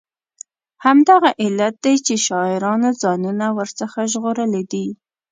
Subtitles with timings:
[0.85, 4.87] همدغه علت دی چې شاعرانو ځانونه ور څخه ژغورلي دي.